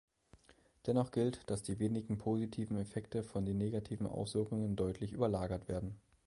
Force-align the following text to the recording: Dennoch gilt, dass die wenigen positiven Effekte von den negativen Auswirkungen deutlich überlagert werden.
Dennoch 0.87 1.11
gilt, 1.11 1.47
dass 1.47 1.61
die 1.61 1.77
wenigen 1.77 2.17
positiven 2.17 2.75
Effekte 2.79 3.21
von 3.23 3.45
den 3.45 3.59
negativen 3.59 4.07
Auswirkungen 4.07 4.75
deutlich 4.75 5.11
überlagert 5.11 5.67
werden. 5.67 5.95